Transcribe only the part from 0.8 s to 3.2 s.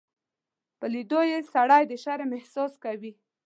لیدو یې سړی د شرم احساس کوي.